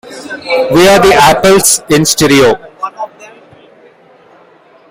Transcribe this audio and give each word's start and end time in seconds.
We're 0.71 0.97
The 0.99 1.13
Apples, 1.13 1.83
in 1.91 2.05
stereo. 2.05 2.55